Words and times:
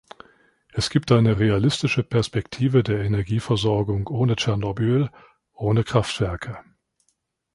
Es 0.73 0.89
gibt 0.89 1.11
eine 1.11 1.37
realistische 1.37 2.01
Perspektive 2.01 2.81
der 2.81 3.01
Energieversorgung 3.03 4.07
ohne 4.07 4.35
Tschernobyl, 4.35 5.11
ohne 5.53 5.83
Kraftwerke. 5.83 6.57